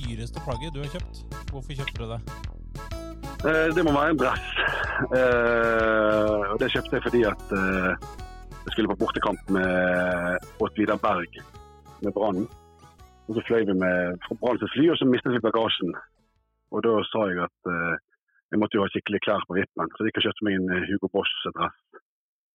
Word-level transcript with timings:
dyreste 0.00 0.42
plagget 0.46 0.74
du 0.74 0.80
har 0.82 0.90
kjøpt? 0.94 1.22
Hvorfor 1.52 1.78
kjøpte 1.78 2.00
du 2.00 2.10
det? 2.14 2.20
Eh, 3.42 3.68
det 3.74 3.82
må 3.82 3.92
være 3.94 4.14
en 4.14 4.20
dress. 4.20 4.50
Eh, 5.18 6.42
og 6.52 6.56
det 6.62 6.70
kjøpte 6.74 6.94
jeg 6.94 7.04
fordi 7.06 7.22
at 7.26 7.54
eh, 7.58 8.08
jeg 8.62 8.74
skulle 8.74 8.92
på 8.92 9.00
bortekamp 9.00 9.50
med 9.56 10.46
Åt 10.62 10.78
Vidar 10.78 11.00
Berg 11.02 11.40
med 12.04 12.14
Brann. 12.14 12.44
Og 13.26 13.34
så 13.34 13.44
fløy 13.48 13.66
vi 13.66 13.74
med 13.82 14.22
fra 14.26 14.38
Brann 14.38 14.60
til 14.62 14.70
fly, 14.74 14.86
og 14.92 14.98
så 15.00 15.08
mistet 15.10 15.34
vi 15.34 15.42
bagasjen. 15.42 15.94
Og 16.72 16.84
da 16.86 16.94
sa 17.10 17.26
jeg 17.30 17.42
at 17.44 17.72
jeg 18.52 18.60
måtte 18.60 18.78
jo 18.78 18.84
ha 18.84 18.90
skikkelig 18.92 19.20
klær 19.24 19.44
på 19.48 19.56
vippen, 19.58 19.90
så 19.92 20.04
jeg 20.04 20.12
gikk 20.12 20.22
og 20.22 20.26
kjøpte 20.28 20.46
meg 20.46 20.58
en 20.58 20.86
Hugo 20.88 21.10
Boss-dress. 21.12 21.76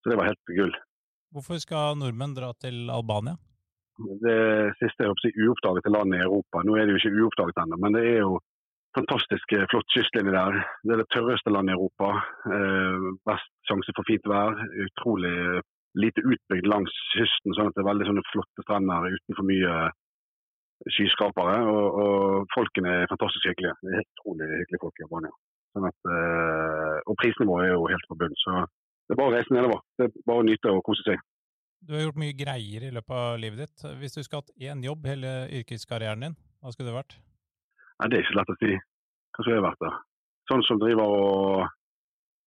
Så 0.02 0.12
det 0.12 0.18
var 0.20 0.30
helt 0.30 0.56
gull. 0.58 0.74
Hvorfor 1.36 1.60
skal 1.62 2.00
nordmenn 2.00 2.36
dra 2.38 2.54
til 2.62 2.88
Albania? 2.94 3.36
Det 3.98 4.40
siste 4.78 5.06
er 5.06 5.16
si, 5.22 5.32
uoppdaget 5.42 5.90
landet 5.90 6.20
i 6.20 6.26
Europa. 6.28 6.62
Nå 6.62 6.76
er 6.78 6.86
det 6.86 6.96
jo 6.96 7.02
ikke 7.02 7.24
uoppdaget 7.24 7.62
ennå, 7.64 7.80
men 7.82 7.98
det 7.98 8.04
er 8.12 8.20
jo 8.22 8.38
fantastisk 8.98 9.54
eh, 9.58 9.66
flott 9.72 9.90
kystlinje 9.94 10.34
der. 10.34 10.60
Det 10.86 10.94
er 10.94 11.02
det 11.02 11.10
tørreste 11.14 11.54
landet 11.54 11.73
i 11.73 11.78
Europa. 11.78 12.12
Eh, 12.54 13.08
best 13.30 13.50
sjanse 13.70 13.96
for 13.98 14.08
fint 14.10 14.30
vær. 14.30 14.54
Utrolig 14.86 15.38
lite 15.98 16.22
utbygd 16.22 16.70
langs 16.70 16.94
kysten, 17.16 17.56
sånn 17.58 17.72
at 17.72 17.78
det 17.78 17.84
er 17.84 17.90
veldig 17.90 18.10
sånne 18.10 18.28
flotte 18.32 18.66
strender 18.66 19.10
uten 19.16 19.38
for 19.38 19.50
mye 19.50 19.78
skyskrapere. 20.94 21.58
Og, 21.73 22.02
og 22.04 22.52
folkene 22.54 23.00
er 23.02 23.12
fantastisk 23.14 23.50
hyggelige. 23.50 23.78
Det 23.82 23.94
er 23.94 24.02
helt 24.02 24.14
utrolig 24.20 24.52
hyggelige 24.54 24.84
folk 24.84 25.02
i 25.02 25.08
Albania. 25.08 25.34
Sånn 25.73 25.90
at, 25.90 26.12
eh, 26.18 27.00
og 27.06 27.18
prisnivået 27.22 27.68
er 27.68 27.73
jo 27.76 27.90
helt 27.94 28.12
på 28.12 28.20
bunn. 28.22 28.38
Så 28.44 28.62
det 29.08 29.16
er 29.16 29.22
bare 29.22 29.34
å 29.34 29.36
reise 29.38 29.58
nedover. 29.58 29.81
Det 29.98 30.08
er 30.08 30.22
bare 30.30 30.44
å 30.44 30.48
nyte 30.48 30.73
og 30.73 30.86
kose 30.86 31.06
seg. 31.08 31.25
Du 31.86 31.94
har 31.94 32.08
gjort 32.08 32.20
mye 32.20 32.36
greier 32.36 32.88
i 32.88 32.92
løpet 32.94 33.14
av 33.14 33.39
livet 33.42 33.66
ditt. 33.66 33.88
Hvis 34.02 34.17
du 34.17 34.22
skulle 34.23 34.42
hatt 34.42 34.70
én 34.70 34.83
jobb 34.86 35.06
hele 35.08 35.33
yrkeskarrieren 35.59 36.25
din, 36.25 36.38
hva 36.61 36.73
skulle 36.73 36.89
det 36.89 36.97
vært? 36.97 37.17
Nei, 38.00 38.09
Det 38.09 38.17
er 38.17 38.25
ikke 38.25 38.38
lett 38.39 38.53
å 38.53 38.58
si. 38.61 38.72
Hva 38.73 39.44
skulle 39.44 39.58
det 39.59 39.67
vært 39.67 39.84
da? 39.86 39.92
Sånn 40.50 40.64
som 40.66 40.81
driver 40.81 41.14
og 41.14 41.67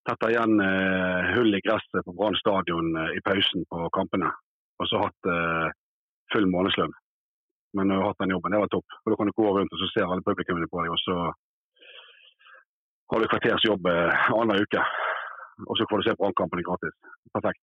tetter 0.09 0.33
igjen 0.33 0.63
eh, 0.65 1.31
hull 1.37 1.55
i 1.55 1.63
gresset 1.63 2.07
på 2.07 2.15
Brann 2.17 2.39
stadion 2.41 2.91
eh, 2.97 3.15
i 3.19 3.23
pausen 3.27 3.67
på 3.71 3.91
kampene. 3.95 4.33
Og 4.81 4.89
så 4.91 5.03
hatt 5.05 5.31
eh, 5.31 5.69
full 6.35 6.49
månedslønn. 6.51 6.95
Men 7.79 7.95
å 7.95 8.01
har 8.01 8.11
hatt 8.11 8.23
den 8.25 8.35
jobben, 8.35 8.55
det 8.55 8.63
var 8.65 8.73
topp. 8.73 8.99
For 9.03 9.13
Da 9.13 9.21
kan 9.21 9.31
du 9.31 9.37
gå 9.37 9.51
rundt 9.55 9.75
og 9.77 9.83
så 9.83 9.91
ser 9.93 10.09
alle 10.09 10.27
publikummene 10.27 10.71
på 10.71 10.83
deg, 10.83 10.91
og 10.91 11.03
så 11.05 11.19
har 13.11 13.23
du 13.23 13.31
kvarters 13.31 13.67
jobb 13.67 13.87
eh, 13.91 14.31
annenhver 14.35 14.67
uke. 14.67 14.87
Og 15.69 15.77
så 15.79 15.87
får 15.91 16.01
du 16.01 16.09
se 16.09 16.17
Brannkampene 16.19 16.65
gratis. 16.67 16.97
Perfekt. 17.37 17.63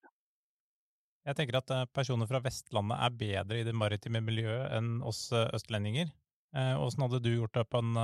Jeg 1.27 1.35
tenker 1.35 1.59
at 1.59 1.71
eh, 1.75 1.87
personer 1.91 2.29
fra 2.29 2.39
Vestlandet 2.43 3.01
er 3.03 3.17
bedre 3.19 3.59
i 3.59 3.65
det 3.67 3.75
maritime 3.75 4.21
miljøet 4.23 4.71
enn 4.77 5.01
oss 5.07 5.27
eh, 5.35 5.49
østlendinger. 5.57 6.13
Åssen 6.57 7.03
hadde 7.03 7.19
du 7.21 7.27
gjort 7.27 7.53
det 7.53 7.65
på 7.69 7.81
en 7.83 7.97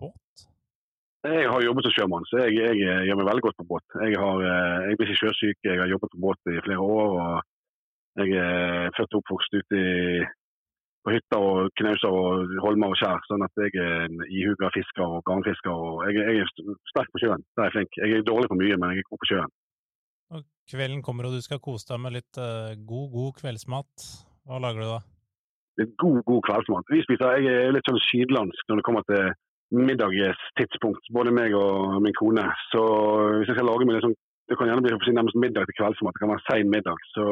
båt? 0.00 0.44
Jeg 1.26 1.48
har 1.50 1.64
jobbet 1.64 1.84
som 1.84 1.92
sjømann, 1.92 2.24
så 2.30 2.38
jeg, 2.44 2.54
jeg, 2.54 2.76
gjør 3.08 3.18
meg 3.18 3.26
veldig 3.28 3.44
godt 3.44 3.58
på 3.58 3.66
båt. 3.72 3.96
Jeg, 3.98 4.14
har, 4.22 4.44
jeg 4.86 5.00
blir 5.00 5.10
ikke 5.10 5.18
sjøsyk, 5.18 5.58
jeg 5.66 5.80
har 5.82 5.90
jobbet 5.90 6.12
på 6.14 6.20
båt 6.22 6.52
i 6.54 6.62
flere 6.64 6.86
år. 6.94 7.16
og 7.18 8.22
Jeg 8.22 8.38
er 8.44 8.94
født 8.96 9.18
og 9.18 9.20
oppvokst 9.20 9.58
ute 9.58 9.82
på 11.04 11.12
hytter 11.12 11.44
og 11.50 11.74
knauser 11.82 12.14
og 12.14 12.54
holmer 12.64 12.94
og 12.94 13.00
skjær. 13.02 13.20
Sånn 13.28 13.44
at 13.44 13.64
jeg 13.66 13.74
er 13.82 14.06
en 14.06 14.24
ihuga 14.30 14.70
fisker 14.78 15.04
og 15.18 15.26
garnfisker. 15.28 15.74
og 15.74 16.06
jeg, 16.06 16.22
jeg, 16.22 16.46
er 16.46 16.80
sterk 16.94 17.10
på 17.12 17.24
sjøen. 17.24 17.44
det 17.52 17.66
er 17.66 17.68
jeg 17.68 17.76
flink. 17.76 18.00
Jeg 18.00 18.16
er 18.22 18.28
dårlig 18.30 18.52
på 18.54 18.60
mye, 18.62 18.78
men 18.78 18.94
jeg 18.94 19.04
er 19.04 19.10
god 19.10 19.24
på 19.24 19.30
sjøen. 19.34 19.54
Og 20.34 20.44
kvelden 20.70 21.02
kommer 21.04 21.28
og 21.28 21.36
du 21.36 21.42
skal 21.44 21.62
kose 21.62 21.86
deg 21.90 22.00
med 22.02 22.16
litt 22.16 22.40
uh, 22.40 22.74
god, 22.88 23.08
god 23.14 23.32
kveldsmat. 23.40 24.06
Hva 24.48 24.60
lager 24.62 24.82
du 24.82 24.90
da? 24.90 25.00
Litt 25.80 25.94
god, 26.00 26.20
god 26.28 26.42
kveldsmat. 26.48 26.92
Vi 26.92 27.02
spiser, 27.06 27.38
Jeg 27.42 27.66
er 27.68 27.74
litt 27.74 27.88
sånn 27.88 28.02
sydlandsk 28.08 28.68
når 28.68 28.80
det 28.80 28.86
kommer 28.86 29.06
til 29.08 29.32
middagstidspunkt, 29.74 31.08
både 31.16 31.32
meg 31.34 31.54
og 31.58 31.96
min 32.04 32.14
kone. 32.18 32.44
Så 32.70 32.82
hvis 33.38 33.50
jeg 33.50 33.56
skal 33.56 33.68
lage 33.70 33.86
meg 33.86 33.98
litt 33.98 34.06
sånn 34.06 34.20
Det 34.44 34.58
kan 34.60 34.68
gjerne 34.68 34.84
bli 34.84 34.90
for 34.92 35.16
nærmest 35.16 35.38
middag 35.40 35.64
til 35.64 35.76
kveldsmat. 35.78 36.12
Det 36.12 36.20
kan 36.20 36.30
være 36.34 36.44
sein 36.44 36.68
middag. 36.68 36.98
Så 37.14 37.24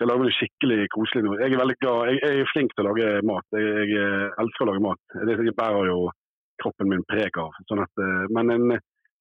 jeg 0.00 0.08
lage 0.10 0.20
meg 0.20 0.34
skikkelig 0.36 0.88
koselig 0.92 1.22
nå. 1.24 1.36
Jeg 1.40 1.54
er 1.54 1.62
veldig 1.62 1.76
glad, 1.80 2.10
jeg, 2.10 2.18
jeg, 2.20 2.40
er 2.42 2.50
flink 2.50 2.74
til 2.74 2.84
å 2.84 2.90
lage 2.90 3.22
mat. 3.30 3.46
Jeg, 3.56 3.86
jeg 3.88 4.26
elsker 4.42 4.66
å 4.66 4.68
lage 4.68 4.82
mat. 4.84 5.16
Det 5.30 5.54
bærer 5.56 5.88
jo 5.88 5.98
kroppen 6.60 6.90
min 6.90 7.06
preg 7.08 7.38
av. 7.40 7.56
Sånn 7.70 7.80
at, 7.86 8.02
eh, 8.04 8.26
men 8.36 8.52
en 8.52 8.74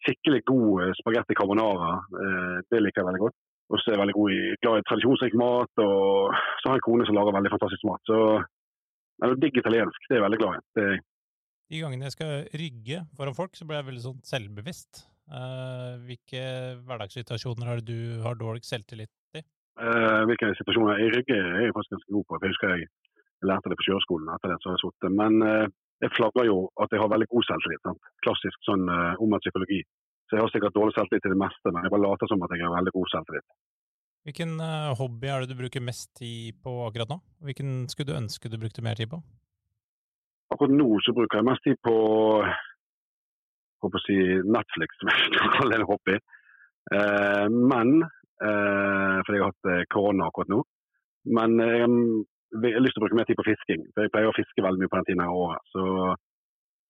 skikkelig 0.03 0.43
god 0.51 0.83
eh, 0.83 0.93
spagetti 0.99 1.37
carbonara. 1.39 1.95
Eh, 2.23 2.57
det 2.71 2.83
liker 2.83 3.01
jeg 3.01 3.09
veldig 3.09 3.23
godt. 3.25 3.39
Og 3.71 3.79
så 3.79 3.89
er 3.89 3.95
jeg 3.95 4.03
veldig 4.03 4.17
god 4.17 4.35
i, 4.35 4.41
glad 4.61 4.81
i 4.81 4.85
tradisjonsrik 4.89 5.39
mat. 5.39 5.81
Og 5.81 6.35
så 6.59 6.67
har 6.67 6.75
jeg 6.75 6.83
en 6.83 6.87
kone 6.89 7.07
som 7.07 7.17
lager 7.17 7.37
veldig 7.37 7.53
fantastisk 7.55 7.87
mat. 7.89 8.03
Så 8.09 8.19
eller, 9.23 9.39
digg 9.39 9.57
italiensk, 9.57 10.07
det 10.09 10.15
er 10.15 10.19
jeg 10.19 10.27
veldig 10.27 10.41
glad 10.41 10.59
i. 10.59 10.63
Det 10.77 10.87
de 11.73 11.81
gangene 11.81 12.05
jeg 12.05 12.13
skal 12.17 12.33
rygge 12.59 13.01
foran 13.17 13.37
folk, 13.37 13.55
så 13.57 13.65
blir 13.65 13.79
jeg 13.79 13.89
veldig 13.89 14.03
sånn 14.03 14.23
selvbevisst. 14.27 15.05
Uh, 15.31 15.95
hvilke 16.05 16.41
hverdagssituasjoner 16.83 17.69
har 17.69 17.81
du 17.87 17.95
har 18.25 18.35
dårligst 18.37 18.73
selvtillit 18.73 19.39
i? 19.39 19.41
Uh, 19.79 20.21
hvilke 20.29 20.51
situasjoner 20.59 20.99
jeg 21.01 21.13
rygger 21.15 21.39
er 21.39 21.63
jeg 21.65 21.75
faktisk 21.77 21.95
ganske 21.95 22.15
god 22.17 22.27
på. 22.27 22.41
Jeg 22.43 22.53
husker 22.53 22.73
jeg 22.75 22.89
lærte 23.49 23.71
det 23.71 23.79
på 23.79 23.87
kjøreskolen 23.87 24.29
etter 24.35 24.53
det. 24.53 24.59
så 24.59 24.69
har 24.69 24.77
jeg 24.77 24.83
suttet. 24.83 25.15
Men 25.21 25.39
uh, 25.47 25.71
jeg 26.03 26.11
flagger 26.17 26.47
jo 26.49 26.57
at 26.83 26.91
jeg 26.91 27.01
har 27.01 27.11
veldig 27.11 27.29
god 27.31 27.45
selvtillit. 27.47 27.83
Sant? 27.87 28.09
Klassisk 28.25 28.65
sånn 28.67 28.89
uh, 28.91 29.21
omvendt 29.23 29.45
psykologi. 29.45 29.79
Så 30.27 30.37
jeg 30.37 30.43
har 30.43 30.51
sikkert 30.51 30.75
dårlig 30.75 30.95
selvtillit 30.97 31.23
til 31.25 31.35
det 31.35 31.39
meste, 31.39 31.71
men 31.71 31.85
jeg 31.85 31.93
bare 31.93 32.03
later 32.03 32.31
som 32.31 32.43
at 32.43 32.55
jeg 32.55 32.65
har 32.65 32.75
veldig 32.75 32.95
god 32.97 33.11
selvtillit. 33.13 33.47
Hvilken 34.27 34.51
uh, 34.63 34.91
hobby 34.99 35.29
er 35.31 35.43
det 35.43 35.53
du 35.53 35.59
bruker 35.59 35.83
mest 35.83 36.11
tid 36.19 36.59
på 36.63 36.75
akkurat 36.87 37.11
nå? 37.11 37.19
Hvilken 37.47 37.71
skulle 37.91 38.11
du 38.11 38.19
ønske 38.19 38.51
du 38.51 38.59
brukte 38.59 38.83
mer 38.85 38.99
tid 38.99 39.11
på? 39.13 39.19
Akkurat 40.53 40.75
nå 40.75 40.89
så 41.03 41.15
bruker 41.15 41.39
jeg 41.39 41.49
mest 41.49 41.65
tid 41.67 41.79
på 41.83 41.95
håper 43.83 43.99
å 43.99 44.03
si 44.05 44.17
Netflix, 44.47 44.99
som 44.99 45.11
jeg 45.11 45.33
kan 45.35 45.55
kalle 45.57 45.79
en 45.79 45.89
hobby. 45.89 46.19
Uh, 46.91 47.47
men 47.51 48.03
For 48.43 49.31
jeg 49.31 49.39
har 49.39 49.53
hatt 49.53 49.89
korona 49.93 50.25
akkurat 50.27 50.49
nå. 50.51 50.57
Men 51.37 51.53
jeg 51.63 51.85
jeg 52.53 52.75
har 52.75 52.83
lyst 52.83 52.95
til 52.97 53.01
å 53.01 53.05
bruke 53.05 53.17
mer 53.17 53.27
tid 53.29 53.39
på 53.39 53.47
fisking. 53.47 53.81
for 53.93 54.05
Jeg 54.05 54.13
pleier 54.13 54.29
å 54.29 54.37
fiske 54.37 54.65
veldig 54.65 54.83
mye 54.83 54.91
på 54.91 54.99
den 54.99 55.09
tiden 55.09 55.25
av 55.25 55.39
året. 55.45 55.71
Så, 55.73 55.83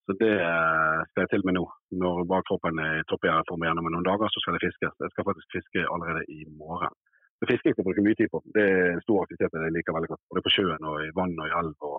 så, 0.04 0.16
det 0.20 0.34
skal 0.34 1.24
jeg 1.24 1.32
til 1.32 1.46
med 1.48 1.56
nå. 1.58 1.64
Når 2.02 2.24
bare 2.30 2.46
kroppen 2.48 2.82
er 2.84 3.00
i 3.00 3.06
toppform 3.08 3.64
igjen 3.64 3.72
gjennom 3.72 3.90
noen 3.96 4.08
dager, 4.08 4.32
så 4.32 4.42
skal 4.44 4.58
det 4.58 4.64
fiskes. 4.66 4.96
Jeg 5.06 5.14
skal 5.14 5.28
faktisk 5.30 5.56
fiske 5.56 5.86
allerede 5.96 6.26
i 6.28 6.44
morgen. 6.58 6.94
Så 7.40 7.48
Fisking 7.50 7.74
skal 7.74 7.82
jeg 7.82 7.88
bruke 7.90 8.04
mye 8.06 8.18
tid 8.18 8.30
på. 8.32 8.42
Det 8.56 8.64
er 8.64 8.90
en 8.92 9.02
stor 9.04 9.24
aktivitet 9.24 9.56
jeg 9.58 9.74
liker 9.74 9.96
veldig 9.96 10.12
godt. 10.12 10.22
Både 10.32 10.44
på 10.44 10.54
sjøen 10.54 10.90
og 10.90 11.00
i 11.04 11.10
vann 11.16 11.34
og 11.38 11.48
i 11.48 11.56
elv 11.60 11.88
og 11.88 11.96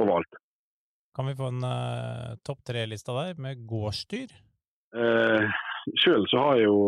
overalt. 0.00 0.40
Kan 1.16 1.26
vi 1.26 1.36
få 1.38 1.50
en 1.50 1.66
uh, 1.66 2.38
topp 2.46 2.62
tre-lista 2.70 3.14
der, 3.16 3.34
med 3.42 3.66
gårdsdyr? 3.68 4.30
Uh, 4.94 5.46
Sjøl 5.98 6.26
så 6.30 6.42
har 6.44 6.58
jeg 6.58 6.68
jo 6.70 6.78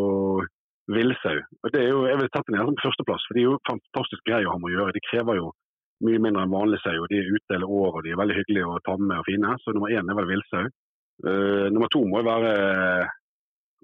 villsau. 0.93 1.39
Og 1.63 1.75
det 1.75 1.83
er 1.83 1.91
jo, 1.91 2.05
jeg 2.11 2.19
vil 2.21 2.31
sette 2.31 2.55
den 2.55 2.79
på 2.79 2.87
førsteplass, 2.87 3.27
for 3.27 3.39
de 3.39 3.43
er 3.43 3.51
jo 3.51 3.59
fantastisk 3.69 4.25
greie 4.29 4.47
å 4.47 4.55
ha 4.55 4.61
med 4.61 4.71
å 4.71 4.75
gjøre. 4.77 4.95
De 4.97 5.05
krever 5.09 5.39
jo 5.41 5.51
mye 6.07 6.21
mindre 6.23 6.45
enn 6.45 6.55
vanlig 6.55 6.81
sau. 6.83 7.07
De 7.11 7.19
er 7.19 7.31
ute 7.31 7.55
hele 7.55 7.69
året 7.69 7.99
og 7.99 8.07
de 8.07 8.13
er 8.13 8.21
veldig 8.21 8.39
hyggelige 8.39 8.69
og 8.69 8.83
tamme 8.87 9.19
og 9.21 9.29
fine. 9.29 9.57
Så 9.63 9.75
nummer 9.75 9.93
én 9.93 10.09
er 10.09 10.19
vel 10.19 10.31
villsau. 10.31 10.71
Uh, 11.23 11.69
nummer 11.71 11.91
to 11.93 12.03
må 12.09 12.23
jo 12.23 12.27
være 12.27 12.53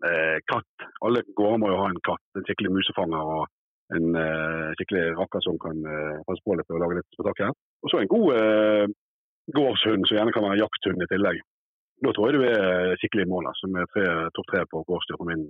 uh, 0.05 0.39
katt. 0.51 0.87
Alle 1.07 1.23
gårder 1.39 1.61
må 1.63 1.71
jo 1.73 1.81
ha 1.83 1.91
en 1.93 2.01
katt. 2.09 2.25
En 2.39 2.47
skikkelig 2.47 2.73
musefanger 2.75 3.35
og 3.37 3.45
en 3.97 4.17
uh, 4.19 4.71
skikkelig 4.79 5.05
rakker 5.21 5.45
som 5.47 5.61
kan 5.63 5.85
passe 6.27 6.45
på 6.45 6.57
litt 6.59 6.73
og 6.75 6.83
lage 6.83 6.99
litt 7.01 7.17
spetakkel. 7.17 7.55
Og 7.85 7.93
så 7.93 8.01
en 8.03 8.11
god 8.11 8.97
gårdshund 9.55 10.09
som 10.09 10.19
gjerne 10.19 10.35
kan 10.35 10.45
være 10.45 10.61
jakthund 10.61 11.05
i 11.05 11.11
tillegg. 11.13 11.39
Da 12.05 12.13
tror 12.15 12.29
jeg 12.29 12.39
du 12.39 12.43
er 12.47 12.99
skikkelig 13.01 13.25
i 13.27 13.31
mål, 13.31 13.49
som 13.59 13.75
altså, 13.79 14.03
er 14.03 14.33
topp 14.37 14.51
tre 14.51 14.65
på 14.71 14.83
gårdsdyr 14.87 15.19
på 15.19 15.27
min 15.31 15.47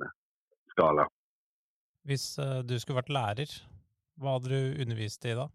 skala. 0.72 1.04
Hvis 2.08 2.28
du 2.64 2.76
skulle 2.78 3.00
vært 3.00 3.12
lærer, 3.12 3.56
hva 4.20 4.36
hadde 4.36 4.52
du 4.52 4.84
undervist 4.84 5.26
i 5.28 5.34
da? 5.36 5.48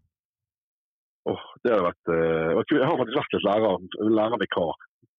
Oh, 1.24 1.44
det 1.64 1.72
har 1.72 1.86
vært, 1.86 2.10
uh, 2.12 2.60
Jeg 2.68 2.84
har 2.84 2.98
faktisk 3.00 3.16
vært 3.16 3.34
litt 3.34 3.46
lærer, 3.48 3.84
lærervikar 4.18 4.72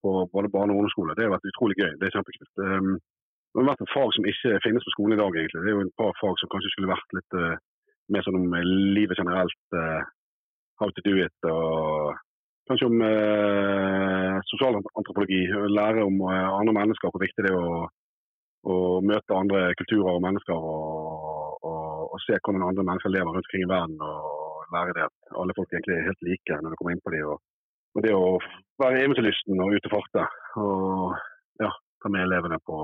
på 0.05 0.11
både 0.33 0.51
barne- 0.53 0.73
og 0.73 0.77
ungdomsskole. 0.77 1.15
Det 1.17 1.25
har 1.25 1.33
vært 1.33 1.49
utrolig 1.49 1.77
gøy. 1.81 1.93
Det 1.97 2.05
er 2.07 2.13
kjempekult. 2.15 2.51
Um, 2.61 2.91
det 3.55 3.61
har 3.61 3.71
vært 3.71 3.81
et 3.85 3.95
fag 3.95 4.13
som 4.13 4.27
ikke 4.29 4.59
finnes 4.65 4.85
på 4.85 4.93
skolen 4.93 5.15
i 5.15 5.21
dag, 5.21 5.33
egentlig. 5.33 5.63
Det 5.63 5.71
er 5.71 5.77
jo 5.77 5.85
et 5.87 5.97
par 5.97 6.13
fag 6.21 6.37
som 6.37 6.51
kanskje 6.53 6.73
skulle 6.75 6.93
vært 6.93 7.17
litt 7.17 7.39
uh, 7.41 7.57
mer 8.13 8.27
sånn 8.27 8.37
om 8.37 8.53
livet 8.93 9.17
generelt. 9.17 9.79
How 10.77 10.91
to 10.91 11.01
do 11.07 11.15
it 11.23 11.47
og 11.47 12.17
kanskje 12.69 12.89
om 12.91 13.01
uh, 13.01 14.37
sosialantropologi. 14.51 15.41
Lære 15.73 16.05
om 16.05 16.21
andre 16.29 16.75
mennesker, 16.83 17.09
hvor 17.09 17.23
viktig 17.23 17.47
det 17.47 17.53
er 17.53 17.57
å, 17.57 17.87
å 18.69 18.75
møte 19.01 19.41
andre 19.41 19.71
kulturer 19.81 20.19
og 20.19 20.25
mennesker. 20.27 20.53
Og, 20.53 21.57
og, 21.65 22.09
og 22.13 22.25
se 22.27 22.37
hvordan 22.37 22.69
andre 22.69 22.85
mennesker 22.85 23.15
lever 23.15 23.31
rundt 23.33 23.49
omkring 23.49 23.65
i 23.65 23.73
verden. 23.73 23.97
og 24.05 24.44
være 24.73 24.95
det 24.97 25.05
at 25.07 25.37
alle 25.41 25.55
folk 25.57 25.71
egentlig 25.73 25.97
er 25.97 26.07
helt 26.09 26.25
like 26.25 26.59
når 26.61 26.73
du 26.73 26.79
kommer 26.79 26.95
inn 26.95 27.03
på 27.05 27.13
dem. 27.15 27.31
Og, 27.33 27.41
og, 27.95 28.03
det 28.05 28.13
å 28.15 28.27
være 28.81 29.01
eventyrlysten 29.03 29.63
og 29.63 29.75
ute 29.75 29.91
og 29.91 29.95
farte 29.95 30.27
og 30.61 31.15
ja, 31.63 31.71
ta 32.01 32.11
med 32.11 32.25
elevene 32.25 32.59
på 32.67 32.83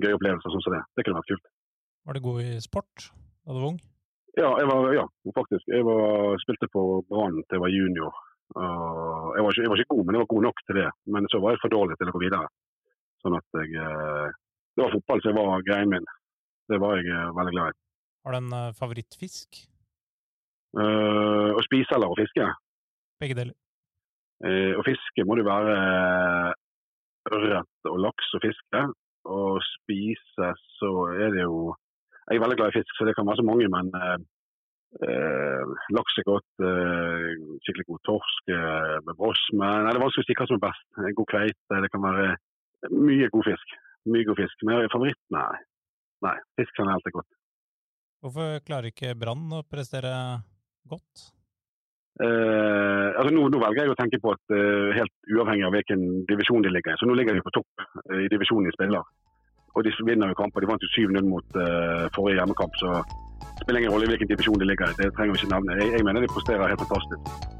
gøye 0.00 0.16
opplevelser 0.16 0.54
sånn 0.54 0.64
som 0.64 0.76
det, 0.76 0.82
det 0.96 1.06
kunne 1.06 1.20
vært 1.20 1.32
kult. 1.34 1.50
Var 2.08 2.16
du 2.16 2.24
god 2.24 2.42
i 2.44 2.52
sport 2.64 3.10
da 3.10 3.54
du 3.54 3.60
var 3.60 3.70
ung? 3.72 3.80
Ja, 4.38 4.50
jeg 4.60 4.66
var, 4.70 4.90
ja 4.94 5.06
faktisk. 5.36 5.64
Jeg 5.68 5.84
var, 5.86 6.36
spilte 6.42 6.68
på 6.72 6.82
Brann 7.10 7.40
til 7.42 7.56
jeg 7.58 7.64
var 7.64 7.72
junior. 7.74 8.20
Uh, 8.50 9.30
jeg, 9.36 9.42
var 9.44 9.52
ikke, 9.52 9.64
jeg 9.64 9.70
var 9.70 9.80
ikke 9.80 9.94
god, 9.94 10.04
men 10.06 10.16
jeg 10.16 10.22
var 10.22 10.32
god 10.32 10.44
nok 10.46 10.62
til 10.66 10.78
det. 10.80 10.88
Men 11.14 11.28
så 11.32 11.40
var 11.42 11.54
jeg 11.54 11.62
for 11.64 11.74
dårlig 11.74 11.98
til 11.98 12.10
å 12.10 12.14
gå 12.14 12.22
videre. 12.24 12.50
Sånn 13.24 13.36
at 13.36 13.60
jeg 13.60 13.74
uh, 13.76 14.30
Det 14.76 14.84
var 14.84 14.94
fotball 14.96 15.22
som 15.24 15.38
var 15.38 15.66
greien 15.66 15.92
min. 15.92 16.06
Det 16.70 16.78
var 16.82 16.98
jeg 16.98 17.10
uh, 17.10 17.34
veldig 17.36 17.54
glad 17.56 17.74
i. 17.74 17.78
Har 18.24 18.36
du 18.36 18.38
en 18.40 18.54
uh, 18.54 18.72
favorittfisk? 18.76 19.62
Uh, 20.70 21.50
å 21.58 21.62
spise 21.66 21.96
eller 21.96 22.12
å 22.12 22.18
fiske? 22.18 22.46
Begge 23.20 23.36
deler. 23.38 23.54
Uh, 24.44 24.78
å 24.78 24.84
fiske 24.86 25.24
må 25.26 25.36
det 25.38 25.46
være 25.48 25.76
ørret 27.30 27.90
og 27.90 28.02
laks 28.06 28.34
og 28.38 28.44
fiske. 28.44 28.82
Og 29.30 29.58
spise 29.66 30.52
så 30.78 30.90
er 31.12 31.34
det 31.34 31.42
jo 31.44 31.74
Jeg 32.30 32.38
er 32.38 32.42
veldig 32.44 32.56
glad 32.60 32.70
i 32.70 32.78
fisk, 32.78 32.92
så 32.94 33.04
det 33.04 33.16
kan 33.16 33.26
være 33.26 33.40
så 33.40 33.44
mange, 33.48 33.66
men 33.72 33.88
uh, 33.96 35.72
laks 35.96 36.18
er 36.20 36.26
godt. 36.28 36.62
skikkelig 37.64 37.88
god 37.88 38.02
torsk 38.06 38.52
med 39.06 39.16
bross. 39.18 39.42
Men 39.50 39.82
nei, 39.82 39.90
det 39.90 39.98
er 39.98 40.04
vanskelig 40.04 40.26
å 40.26 40.28
si 40.28 40.36
hva 40.38 40.46
som 40.46 40.60
er 40.60 40.66
best. 40.68 40.86
God 41.18 41.30
kveite. 41.32 41.80
Det 41.82 41.90
kan 41.90 42.04
være 42.06 42.28
mye 42.94 43.32
god 43.34 43.48
fisk. 43.50 43.74
Mye 44.14 44.28
god 44.28 44.38
fisk. 44.44 44.62
Men 44.68 44.86
favoritt, 44.94 45.20
nei. 45.34 45.50
Nei, 46.22 46.36
fisk 46.60 46.78
kan 46.78 46.86
være 46.86 47.00
alltid 47.00 47.16
godt. 47.18 47.30
Hvorfor 48.20 48.62
klarer 48.68 48.92
ikke 48.92 49.16
Brann 49.18 49.50
å 49.56 49.64
prestere 49.66 50.14
godt? 50.88 51.28
Eh, 52.20 53.08
altså 53.16 53.32
nå, 53.32 53.46
nå, 53.48 53.60
velger 53.62 53.86
jeg 53.86 53.94
å 53.94 53.98
tenke 53.98 54.20
på 54.20 54.34
at 54.34 54.52
eh, 54.52 54.90
helt 54.98 55.14
uavhengig 55.32 55.64
av 55.64 55.72
hvilken 55.76 56.02
divisjon 56.28 56.64
de 56.66 56.72
ligger 56.72 56.92
i. 56.92 57.00
Så 57.00 57.08
nå 57.08 57.16
ligger 57.16 57.38
de 57.38 57.44
på 57.46 57.54
topp 57.56 57.84
eh, 58.10 58.26
i 58.26 58.30
divisjonen 58.32 58.68
de 58.68 58.74
spiller. 58.76 59.06
Og 59.78 59.86
de 59.86 59.94
vinner 60.04 60.32
jo 60.32 60.36
kamper. 60.36 60.64
De 60.64 60.68
vant 60.68 60.84
jo 60.84 60.90
7-0 60.90 61.28
mot 61.30 61.54
uh, 61.54 62.08
forrige 62.16 62.40
hjemmekamp. 62.40 62.74
Så 62.80 62.90
det 62.98 63.62
spiller 63.62 63.84
ingen 63.84 63.94
rolle 63.94 64.08
i 64.08 64.10
hvilken 64.10 64.32
divisjon 64.32 64.58
de 64.58 64.66
ligger 64.66 64.90
i. 64.90 64.96
Det 64.98 65.12
trenger 65.14 65.36
vi 65.36 65.44
ikke 65.44 65.52
nevne. 65.54 65.76
Jeg, 65.78 65.92
jeg 65.94 66.06
mener 66.08 66.26
de 66.26 66.32
presterer 66.34 66.72
helt 66.72 66.82
fantastisk. 66.82 67.59